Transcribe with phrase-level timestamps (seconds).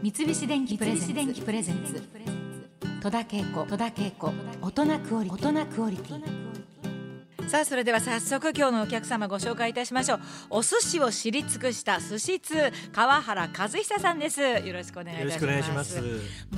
[0.00, 2.00] 三菱電機プレゼンツ。
[3.02, 3.66] 戸田恵子。
[3.66, 4.32] 戸田恵子。
[4.62, 7.48] 大人クオリ大人クオリティ。
[7.48, 10.20] さあそれでは早速今日のお客様ご紹介いたしましょう。
[10.50, 14.40] お寿司を知り尽くした寿司通川原和久さんです。
[14.40, 15.32] よろしくお願いいたします。
[15.32, 16.00] よろしくお願いします。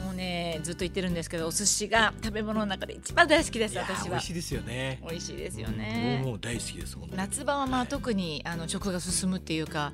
[0.05, 4.09] もうねずっと言ってるんですけどお寿司が食べ物の中で一番大好きです私は。
[4.11, 5.01] 美味しいですよね。
[5.09, 7.17] 美味しいですようんね、もう大好きです本当に。
[7.17, 9.93] 夏場はまあ特にあの食が進むっていうか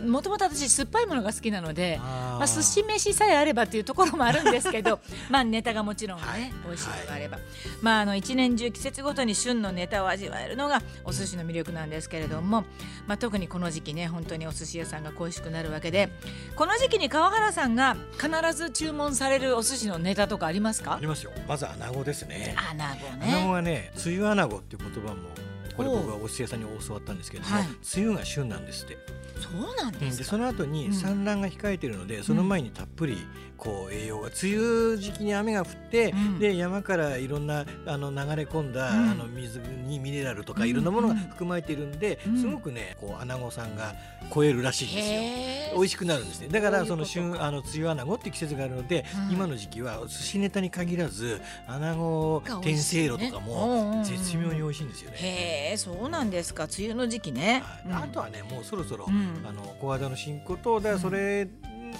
[0.00, 6.52] もともと私酸っぱいものが好きなのでまあ、寿司飯さえあればっていうところもあるんですけど まあネタがもちろんね、はい。
[6.66, 7.38] 美味しいのがあれば、
[7.82, 12.64] まああの一年中季節ごとに旬のネタを味わえるのがお寿司の魅力なんですけれども、
[13.06, 16.10] まあ、特にこの時期ね本当にお寿司屋さんが恋しくなるわけで
[16.56, 20.94] この時期に川原さんが必ず注文されるお寿司のネタとかありますか？
[20.94, 21.30] ありますよ。
[21.46, 22.56] まず穴子ですね。
[22.56, 23.52] アナゴ穴子ね。
[23.52, 25.28] はね梅雨穴子っていう言葉も
[25.76, 27.66] これ僕はお寿司屋さんに教わったんですけれども、はい。
[27.96, 28.98] 梅雨が旬なんですって、
[29.40, 30.22] そうなんうんですか？
[30.22, 30.72] でその後うん。
[30.72, 33.18] に産卵が控えてるので、その前にたっぷり
[33.56, 36.38] こう栄養が梅雨時期に雨が降って、うん。
[36.38, 39.10] で山からいろんなあの流れ込んだ、うん。
[39.10, 40.68] あの水にミネラルとかうん。
[40.68, 42.40] いろんなものが含まれているんで、うん。
[42.40, 43.94] すごくねこう穴子さんが
[44.34, 45.78] 超えるらしいんですよ。
[45.78, 46.48] 美味しくなるんですね。
[46.48, 49.34] だからその旬あの梅雨穴子っていう季節があるので、うん。
[49.34, 55.16] 今の時期は寿司ネタに限らず穴子天せいろとかうんうんうんも絶妙に美味しいんですよね。
[55.62, 56.64] へえそうなんですか。
[56.64, 57.62] 梅雨の時期ね。
[57.84, 58.02] はい。
[58.04, 59.46] あとはねもうそろそろ、うん。
[59.46, 61.48] あの小技の進行とだからそれ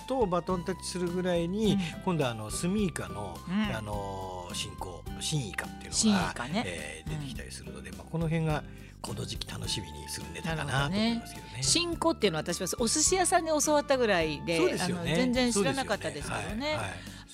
[0.08, 1.80] とバトンタッチするぐらいに、うん。
[2.04, 3.76] 今度はあのスミイカの、うん。
[3.76, 6.62] あの進行新イカっていうのが、カね。
[6.66, 8.62] えー出てきたりするので、まあ、この辺が
[9.02, 11.62] この時期楽しみにするネタかななと思いますけどね。
[11.62, 15.14] 新子っていうのは私はお寿司屋さんで教わったぐらいででね。
[15.16, 16.68] 全然知らなかったですけどね。
[16.68, 16.76] はい。
[16.76, 16.90] はい。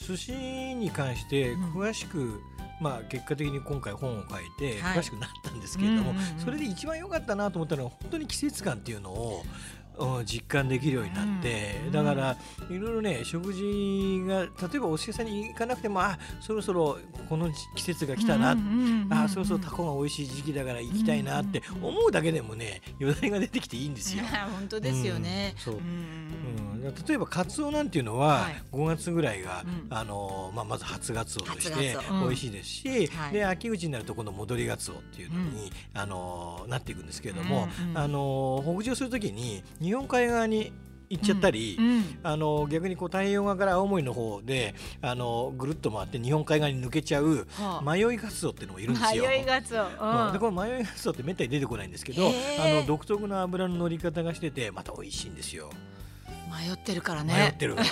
[0.07, 1.73] 寿司に関してうん。
[1.73, 2.41] 詳しく、
[2.81, 4.99] まあ結果的に今回本を書いてはい。
[4.99, 9.51] 詳しくなったんですけれども、それで一番良かったなと思ったのは本当に季節感っていうのをうん
[10.25, 11.93] 実感できるようになって、うん。
[11.93, 12.37] だから
[12.71, 18.63] いろいろね食事が例えばお寿司屋さんに行かなくてもあそろそろこの季節が来たな、うんう
[19.07, 24.25] んあそろそろタコが美味しい時期だから行きたいなって思うだけでもねよだれが出てきていいんですよ。
[24.53, 25.55] 本当ですよね。
[25.67, 25.83] うんそう。
[27.09, 28.63] 例えばカツオなんていうのははい。
[28.73, 29.87] 5月ぐらいが、うん。
[29.91, 40.71] あのまあ、まず初ガツオとし初て美味しいですし、はいで秋口になるとこの戻りガツオっていうのに、あのなっていくんですけれども、あの北上するときに日本海側に
[41.09, 49.25] 行っちゃったり、うんあの逆にこう太平洋側から青森の方であのぐるっと回って日本海側に抜けちゃうはあ迷いガツオっていうのもいるんですよ。
[49.27, 49.85] 迷いがつお。
[49.85, 55.71] うんでこの迷いガツオってめったに出てこないんですけどあの独特の油の乗り方がしててまた美味しいんですよ。
[56.49, 57.55] 迷ってるから迷ねっ。
[57.55, 57.89] てるから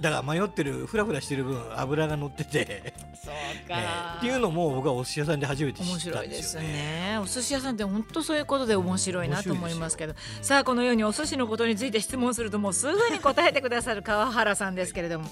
[0.00, 3.74] だから迷ってるフラフラしてる分油が乗ってて、そうえか。
[3.74, 6.68] ーっていうのも僕はお寿司屋さんで初めて知面ったん白いですですよね。
[6.68, 7.18] ね。
[7.18, 15.30] お寿司屋さんって本当そういうことで面白いなと思いますけど、さあこのようにお寿司のことについて質問するともうすぐに答えてくださる川原さんですけれども、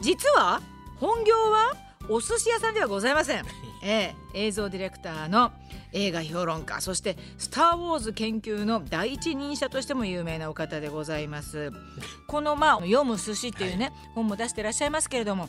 [0.00, 0.60] 実は
[1.00, 1.74] 本業は
[2.08, 3.44] お寿司屋さんではございません。
[3.84, 5.50] ええ、映像ディレクターの
[5.92, 11.72] 映画評論家そして「スター・ウォーズ」研究の第一人者としても有名なお方でございます。
[12.26, 15.48] このまあ読む寿司っていうね、本も出してらっしゃいますけれども、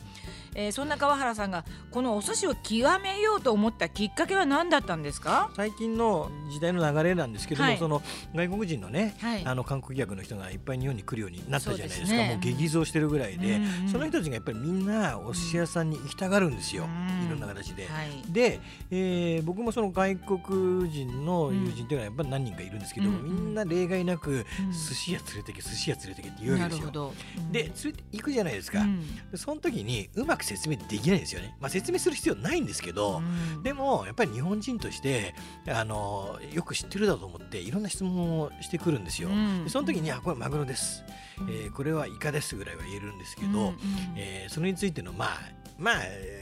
[0.54, 5.50] えーそんな川原さんがこのお寿司を極めようと思ったきっかけは何だったんですか？
[5.56, 7.78] 最近の時代の流れなんですけども、はい。
[7.78, 8.02] その
[8.34, 9.46] 外国人のね、はい。
[9.46, 12.16] あの観光客の人がいっぱい日本に来るようになったじゃないですか。
[12.16, 12.28] ね。
[12.30, 16.86] もう激増してるぐらいで、うんうんその人たちがやっぱりみんなお寿司屋さんに行きたがるんですよ、う
[17.22, 17.88] んいろんな形で。
[18.24, 24.44] はいで、えー僕もその外国人の友人っていうのはやっぱり何人かいるんですけど、うんうんみんな例外なく、うん。
[24.72, 27.12] 寿司屋連れてけ寿司屋連れてけって言うわけですよ。
[27.52, 29.30] で連れて行くじゃないですか、うん。
[29.30, 33.18] でその時にうまく説明できないんですよね、まあ、説明する必要ないんですけど、
[33.56, 33.62] うん。
[33.62, 35.34] でもやっぱり日本人として
[35.68, 39.28] あのよく知ってるだと思っていろんな質問をしてくるんですよ。
[39.68, 41.04] その時に「あこれマグロです」
[41.48, 43.74] えーこれはイカです」ぐらいは言えるんですけど、
[44.16, 45.38] えーそれについてのまあ
[45.78, 45.94] まあ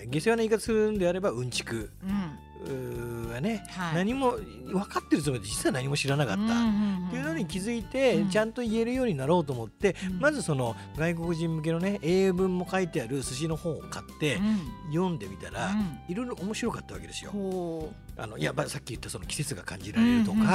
[0.09, 1.91] 下世話な言い方するんであればうんちく。
[3.32, 3.94] はね、はい。
[3.97, 6.43] 何も分かってるつもりで実は何も知らなかった。
[6.43, 6.47] っ
[7.10, 8.31] ていうのに気づいて、うん。
[8.31, 10.20] ちゃんと言えるようになろうと思って、うん。
[10.20, 14.61] まずその外国人向けのね英文も書いてある寿司の本を買って、うん。
[14.93, 15.99] 読んでみたら、うん。
[16.08, 17.32] いろいろ面白かったわけですよ。
[17.32, 20.50] ほあのいやまあさっき言ったその季節が感じられるとか、うんうん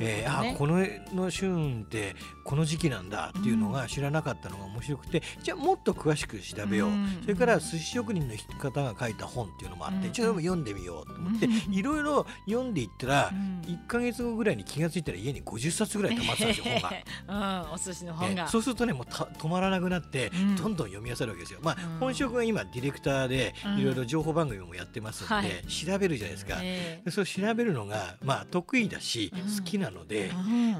[0.00, 2.14] えーあこのの旬って
[2.44, 13.60] この時期なんだっていうのが知らなかったのが面白くて、じゃあもっと詳しく調べよう、うんそれから寿司職人の方が書いた本っていうのもあって、うんちょっと読んでみようと思って、う んいろいろ読んでいったら、うん。
[13.66, 17.66] 1か月後ぐらいに気が付いたら家に50冊ぐらい溜まってたんですよ本が。
[17.68, 18.44] うん、お寿司の本が。
[18.44, 20.56] えそうするとねもうた止まらなくなって、うん。
[20.56, 21.60] どんどん読み漁るわけですよ。
[21.62, 21.98] まあ、うん。
[21.98, 23.78] 本職が今ディレクターでうん。
[23.78, 25.66] いろいろ情報番組もやってますので、はい。
[25.66, 26.58] 調べるじゃないですか。
[26.60, 29.56] えでそれを調べるのがまあ得意だし、うん。
[29.56, 30.30] 好きなので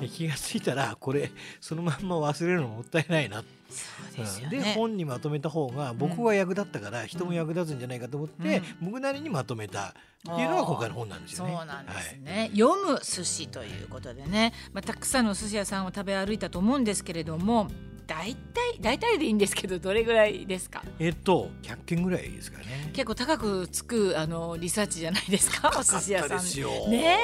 [0.00, 1.30] で気が付いたらこれ
[1.60, 3.42] そのまんま忘れるのもったいないな。
[3.70, 4.74] そうでね。
[4.74, 9.94] 本にまとめた方が僕は役立ったから人も役立つんじゃないかと思って、僕なりにまとめた。
[10.28, 11.54] っていうのが今回の本なんですよね。
[11.56, 17.68] そうなんですね、読む寿司ということでね、まあ、たくさんの寿司屋さんを食べ歩いたと思うんですけれども
[18.10, 20.82] 大体大体でいいんですけどどれぐらいですか？
[20.98, 22.90] えっと100件ぐらいですかね。
[22.92, 25.70] 結構高くつくあのリサーチじゃないですか？
[25.78, 26.90] お寿司屋さん。
[26.90, 27.18] ね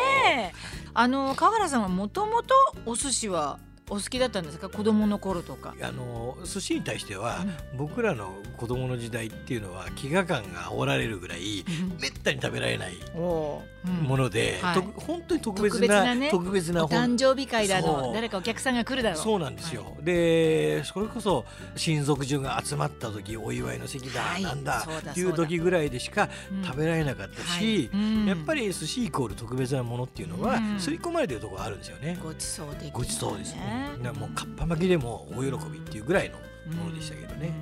[0.52, 0.52] え。
[0.94, 2.54] あの川原さんはもともと
[2.86, 4.68] お寿司はお好きだったんですか？
[4.68, 5.74] 子供の頃とか。
[5.80, 7.44] あの寿司に対しては、
[7.76, 11.64] 僕らの子供の時代っていうのは飢餓感が煽られるぐらい
[12.00, 14.74] めったに食べられないもので、はい。
[14.74, 17.16] と本当に特別な特別なお本。
[17.16, 18.12] 誕生日会だの。
[18.12, 21.44] 誰かお客さんが来るだろうそうなんですよ、はでそれこそ
[21.76, 24.42] 親族中が集まった時お祝いの席だ、はい。
[24.42, 26.64] なんだっていう時ぐらいでしかうん。
[26.64, 27.88] 食べられなかったし、
[28.26, 30.80] やっぱり寿司イコール特別なものっていうのはうん。
[30.80, 32.18] 刷り込まれてるところがあるんですよね。
[32.20, 32.90] ごちそう的なね。
[32.92, 33.75] ごちそうですね。
[33.98, 36.38] だからもうかっぱ巻きでも大喜びっていうぐらいの
[36.76, 37.52] ものでしたけどね。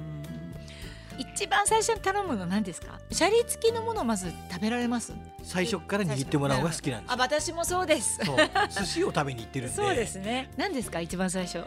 [1.17, 1.21] うん。
[1.21, 2.99] 一番最初に頼むの何ですか？
[3.11, 5.13] シャリ付きのものをまず食べられます？
[5.43, 8.19] 最初から握ってもらうのが好きなんですあ私もそうです。
[8.25, 8.37] そう。
[8.69, 9.75] 寿司を食べに行ってるんで。
[9.75, 10.51] そうですね。
[10.57, 11.65] 何ですか一番最初？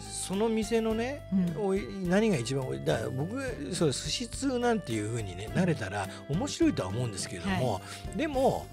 [0.00, 1.22] その店のね、
[1.56, 1.66] うん。
[1.68, 3.40] おい何が一番多いだ僕
[3.72, 7.80] そう寿司通なんていう風にね慣れたら面白いとは思うんですけれども、
[8.16, 8.66] でも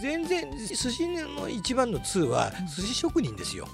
[0.00, 3.66] 全然寿司の一番の通は寿司職人ですよ。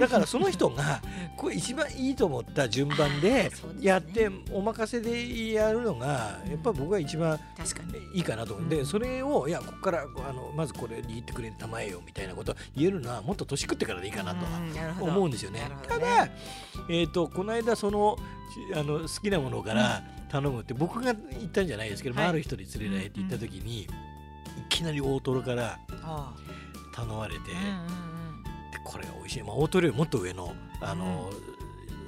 [0.00, 1.00] だからその人が
[1.36, 7.38] これ一番いいと思った順番でやってお任せでやるのがやっぱ僕が一番
[8.12, 8.86] いいかなと思うんで、うん。
[8.86, 15.70] それをいやここからあのまずこれ握ってくれたまえよみたいなこと言えるのはもっと年食ってからでいいかなとは思うんですよね。
[15.86, 16.28] ただ、
[16.88, 18.16] えー、とこの間その
[18.74, 23.88] しあの好きなものから頼むって僕が言ったんじゃないですけど、あある人に連れられて行った時に、い
[24.68, 26.34] きなり大トロからあ
[26.94, 27.40] 頼まれて、
[28.88, 31.30] これが美味しい、まあ、大トロよりもっと上のあの、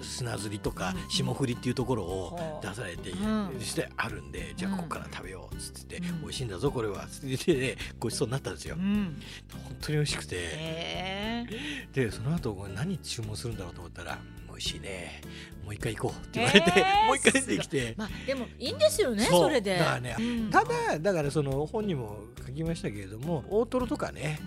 [0.01, 1.11] 砂ずりとかうん。
[1.11, 3.15] 霜降りっていうところほをう出されて、う
[3.59, 3.61] ん。
[3.61, 6.21] してあるんでじゃあうんここから食べようっつって、うん。
[6.23, 8.77] 美味しいんだぞこれはっつって言ってごちそうになったんですよ。
[8.79, 8.83] うん。
[8.83, 8.87] う。
[8.87, 9.23] ん
[9.65, 10.37] 本当に美味しくて。
[10.37, 11.47] へえ
[11.93, 14.19] でその後何注文するんだろうと思ったら
[14.49, 15.21] 「美味しいね。
[15.65, 17.07] もう一回行こう」って言われて、えー。
[17.07, 17.95] もう一回出てきて。
[17.99, 19.79] まあでもいいんですよねそれで。
[19.79, 20.51] だからねうん。
[20.51, 24.41] ただだからその本にも書きましたけれども大トロとかね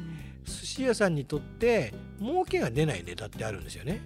[0.45, 4.01] 寿司屋さんにとって儲けが出ないネタってあるんですよね。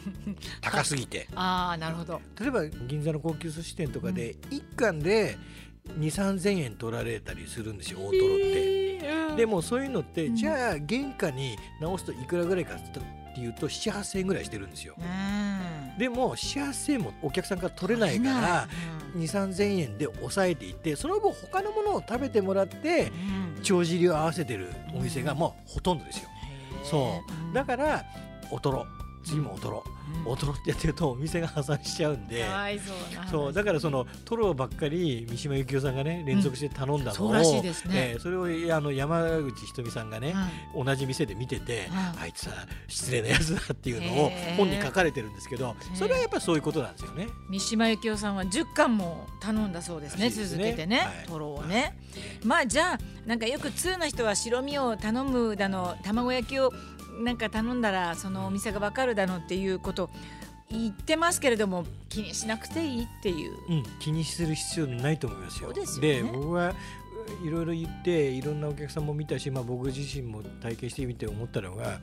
[0.60, 1.28] 高すぎて。
[1.34, 2.20] ああなるほど。
[2.40, 5.36] 例えば銀座の高級寿司店とかで一貫で
[5.98, 9.36] 2 3 0 0 0円取られたりするんですよ大トロって。
[9.36, 10.36] でもそういうのって、うん。
[10.36, 14.94] じゃあ原価に直すといくらぐらいかっていうと7 8 0 0 0円ぐらいしてるんですよ。
[14.98, 18.68] うんでも7 8 0 0 0円もお客さんから取れないから
[19.12, 23.12] 取2 3 0 0 0円で抑えていってその分他のものを食べてもらって
[23.62, 26.28] 帳尻を合わせてるお店がもうほとんどですよ。
[26.84, 27.54] そう。
[27.54, 28.04] だから
[28.50, 28.86] おとろ
[29.24, 29.84] 次もおとろ
[30.24, 30.32] うん。
[30.32, 32.44] おとろってやってるとお店が破産しちゃうんで。
[32.78, 32.92] そ
[33.26, 38.12] うそうだからそのトロばっかり三島由紀夫さんがね連続して頼んだのを、そうらしいですね。
[38.14, 40.34] えーそれをあの山口ひとみさんがね、
[40.76, 42.20] うん同じ店で見てて、うん。
[42.20, 42.54] あいつは
[42.88, 47.28] 失礼なやつだっていうのを本に書かれてるんですけどそれはやっぱりそういうことなんですよね。
[47.48, 51.26] 三島由紀夫さんは10巻も頼んだそうですね続けてね、はい。
[51.26, 51.98] トロをね、
[52.44, 56.72] まあじゃあなんかよく通な人は白身を頼むだの卵焼きを
[57.20, 60.10] なんか頼んだらそのお店がわかるだのっていうこと
[60.70, 63.52] 言ってますけれども気にしなくていいっていう。
[63.68, 65.72] うん、気にする必要ないと思いますよ。
[65.72, 66.74] でね僕は
[67.44, 72.00] いろいろ言っていろんなお客さんも見たし、まあ、僕自身も体験してみて思ったのが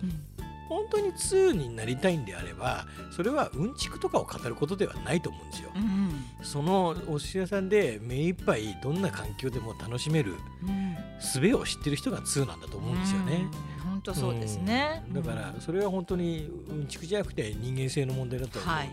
[0.70, 5.72] 本当に通になりたいんであればそれはうんちくとかを語ることではないと思うんですよ。
[5.76, 6.10] うん
[6.42, 13.48] そのお寿司屋さんで目いっぱいどんな環境でも楽しめるうん術を知ってる人が通なんだと思うんですよね。
[13.64, 13.69] うん
[14.00, 15.04] 本当そうですね。
[15.08, 15.14] うん。
[15.14, 18.90] だからそれは本当にうんちくじゃなくて人間性の問題だと思うんで、はい。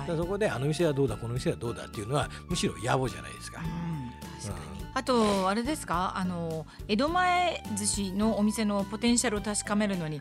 [0.00, 3.60] だからそこであの店はどうだこの店はどうだっていうのはむしろ野暮じゃないですか。
[3.60, 4.10] うん。
[4.42, 4.80] 確かに。
[4.92, 6.14] あとあれですか？
[6.16, 10.20] あの江戸前寿司のお店のポテンシャルを確かめるのに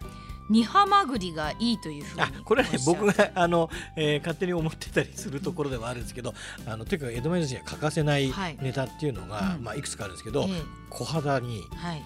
[0.49, 6.33] 煮ハマグリがいいというふうにあこれはね僕があの、えー勝手に思ってたりするところではあるんですけど
[6.67, 8.57] あのとにかく江戸前寿司には欠かせないはい。
[8.61, 9.63] ネタっていうのが、うん。
[9.63, 12.03] まあ、いくつかあるんですけど、ええ小肌にはい。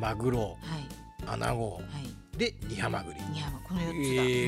[0.00, 0.56] マグロはい
[1.26, 2.38] アナゴはい。
[2.38, 3.94] で煮ハマグリ、煮ハマこのえ四つ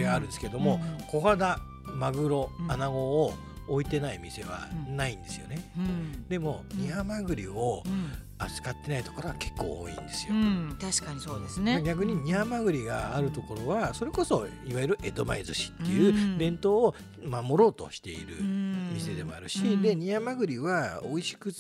[0.05, 1.05] だ、ーあるんですけども、うん。
[1.07, 1.59] 小肌
[1.95, 2.71] マグロうん。
[2.73, 3.33] アナゴを
[3.69, 4.97] 置いてない店はうん。
[4.97, 5.71] ないんですよね。
[5.77, 6.29] うん。
[6.29, 6.83] でもうん。
[6.83, 8.13] 煮ハマグリをうん。
[8.41, 10.33] 扱ってないところは結構多いんですよ。
[10.33, 11.83] うん、確かにそうですね。
[11.85, 16.39] 逆に煮ハマグリがあるところはそれこそいわゆる江戸前寿司っていううん。
[16.39, 16.95] 伝統を
[17.27, 18.58] 守ろうとしているうん
[18.99, 19.83] 店でもあるし、うん。
[19.83, 21.53] で煮山栗は美味しく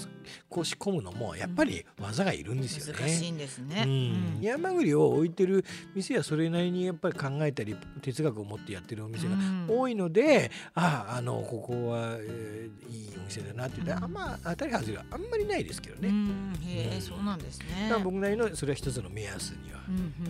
[0.49, 3.01] こう仕込むのもやっぱり技がいるんですよね。
[3.01, 3.85] 難しいんですね。
[3.85, 5.65] うん、煮山栗を置いてる
[5.95, 9.67] 店はそれなりにやっぱり考えたり哲学を持ってやってるお店がうん。
[9.69, 14.05] 多いので、あああのここは、えーいいお店だなって言って、うん。
[14.05, 16.09] あんま当たり外れはあんまりないですけどね。
[16.09, 16.59] うん。
[16.65, 17.03] へえ、うん。
[17.03, 17.93] そうなんですね。
[18.03, 19.81] 僕なりのそれは一つの目安には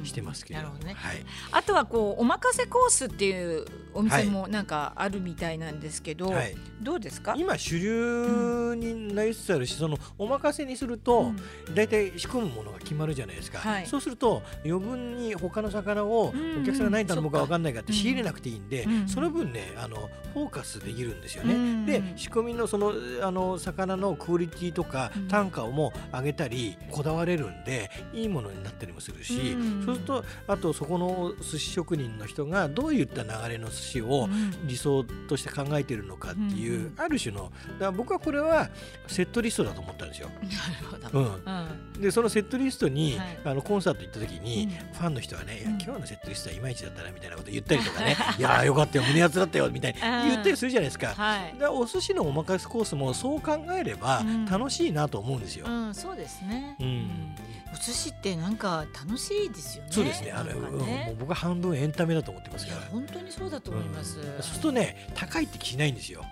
[0.04, 0.68] してますけれど。
[0.68, 0.94] も、なるほどね。
[0.98, 7.34] はい、あとはこうおまかせコースっていうお店もなんかあるみたいなんですけど、はい、どうですか？
[7.36, 11.32] 今主流になりつつあるし、そのお任せにすると、
[11.74, 13.86] 大体仕込むものが決まるじゃないですか、はい。
[13.86, 17.56] そうすると余分に他の魚をうんお客さんが何頼むか分か。
[17.58, 21.54] んないかって仕入れなくていいんで、うんその分ねあのフォーカスできるんですよね。
[21.54, 25.28] うんで仕込みのそのあの魚のクオリティとかうん。
[25.28, 34.66] 単価をも上げたりこだわれるんでいいものになったりもするし、うんそうするとあとそこの寿司職人の人がどういった流れの寿司をうん。
[34.66, 37.52] 理想として考えてるのかっていう、うんある種のだか
[37.86, 38.68] ら僕はこれは
[39.06, 40.28] セットリストだと思ったんですよ。
[40.28, 40.40] な
[40.80, 41.18] るほど。
[41.18, 51.14] うんうんでそのセットリストに、はいあのコンサート行った時に、うんファンの人はね、今日のセットリストはいまいちだったなみたいなこと言ったりとかね いやーよかったよ胸熱だったよみたいにうん言ったりするじゃないですか。
[51.14, 51.72] はいだ。
[51.72, 55.66] お寿司のおまかせコースもそう考えればうん楽しいなと思うんですよ。
[55.66, 56.76] うん、そうですね。
[56.80, 57.34] うん
[57.72, 59.90] お寿司ってなんか楽しいですよね。
[59.92, 60.54] そうですねあの、
[60.86, 62.80] ね僕は半分エンタメだと思ってますから。
[62.90, 64.18] 本当にそうだと思います。
[64.18, 66.24] うんそうするとね高いって気しないんですよ。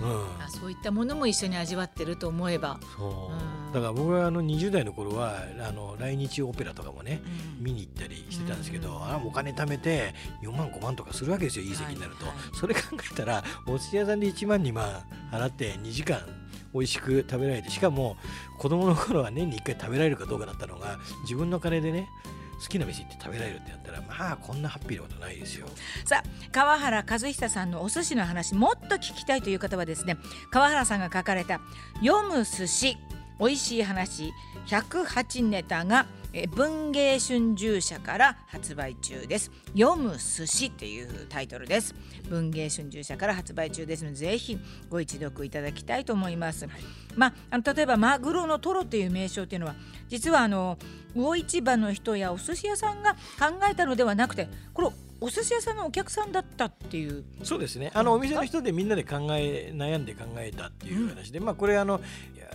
[0.00, 0.42] うん。
[0.42, 2.78] あそういったものも一緒に味わってると思えば。
[2.96, 3.32] そう。
[3.32, 3.72] うん。
[3.72, 7.22] だから僕はあの20代の頃はあの来日オペラとかもね
[7.58, 7.64] うん。
[7.64, 9.02] 見に行ったりしてたんですけど、うん。
[9.02, 11.74] あお金貯めて4万5万とかするわけですよいい。
[11.74, 12.26] 席になると、
[12.56, 12.80] それ考
[13.12, 16.20] えたらお寿司屋さんで1万2万払って2時間
[16.72, 18.16] 美味しく食べられてしかも
[18.58, 22.08] 子供の頃は年に1回食べられるかどうかだったのが自分の金でね
[22.60, 25.66] 好きな飯行って食べられるってやったらまあこんなハッピーなことないですよ。
[26.04, 30.16] さあ川原和久さんのお寿司の話もっと聞きたいという方はですね
[30.50, 31.60] 川原さんが書かれた
[32.04, 32.96] 「読む寿司
[33.38, 34.32] 美味しい話
[34.66, 36.06] 108ネタ」が
[36.38, 39.50] えー文芸春秋社から発売中です。
[39.74, 41.94] 読む寿司っていうタイトルです。
[42.28, 44.58] 文芸春秋社から発売中ですのでぜひ
[44.90, 46.68] ご一読いただきたいと思います、
[47.14, 49.76] まああの例えばマグロのトロっていう名称っていうのは
[50.08, 50.76] 実はあの
[51.14, 57.24] 魚市場の人やお寿司屋さんが考えたのではなくてこれお寿司屋さんのお客さんだったっていう。
[57.42, 57.90] そうですね。
[57.94, 62.00] あのお店の人でみんなで考え悩んで考えたっていう話で、まあこれあの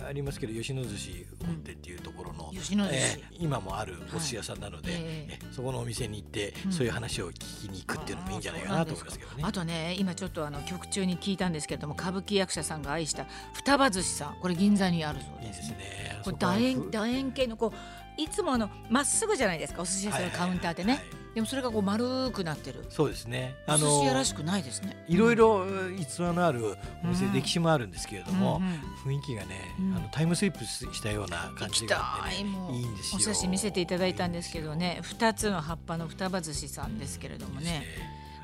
[0.08, 2.96] ありますけど吉野寿司本店っていうところの、吉野寿司。
[2.96, 5.00] えー今もあるお寿司屋さんなので、はい。
[5.02, 6.72] えええそこのお店に行って、うん。
[6.72, 9.42] そういう話を聞きに行くっていうのもいいんじゃないかなと思いますけどね。
[9.44, 14.36] あとね今ちょっとあの曲中に聞いたんですけれども歌舞伎役者さんが愛した双葉寿司さん。
[14.40, 15.62] これ銀座にあるそうです。
[15.62, 16.20] いいですね。
[16.24, 17.76] これ楕円ふ楕円形のこう
[18.16, 19.82] いつもあのまっすぐじゃないですか。
[19.82, 21.02] お寿司屋さんのカウンターってね、はい。
[21.02, 22.84] はいはいでもそれがこう丸くなってる。
[22.90, 23.56] そうですね。
[23.66, 25.02] お寿司屋らしくないですね。
[25.08, 25.64] いろいろ
[25.98, 29.96] 逸話のあるお店、うん歴史もあるんですけれども、うんうん雰囲気がね、うん。
[29.96, 32.80] あのタイムスリップしたような感じがあたってねい。
[32.80, 33.18] いいんですよ。
[33.18, 35.00] お写真見せていただいたんですけどね。
[35.02, 37.86] 二つの葉っぱの双葉寿司さんですけれどもいいですね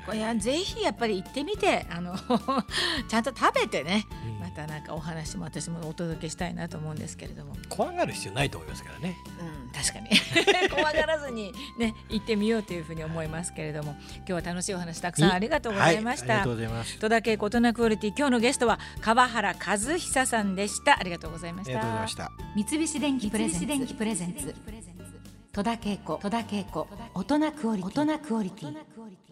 [0.05, 2.15] これはぜひやっぱり行ってみてあの
[3.07, 4.39] ちゃんと食べてねうん。
[4.39, 9.15] またなんかお話も私もお届けしたいなと思うんですけれども、怖がる必要ないと思いますからね。
[9.39, 10.09] うん、確かに。
[10.69, 13.95] 怖がらずにね行ってみようというふうに思いますけれども。
[14.19, 16.33] 今日は楽しいお話たくさんありがとうございました。
[16.33, 16.99] はありがとうございます。
[16.99, 20.99] 戸田恵子大人クオリティ今日のゲストは川原和久さんでした。
[20.99, 21.71] ありがとうございました。
[21.71, 22.31] ありがとうございました。
[22.55, 23.49] 三菱電機プレ
[24.15, 24.55] ゼンツ。
[25.51, 28.01] 戸田恵子戸田恵子大人クオリティ。
[28.01, 29.28] 大人クオリティ